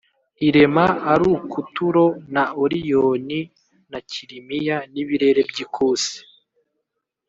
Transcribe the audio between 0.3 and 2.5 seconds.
irema arukuturo na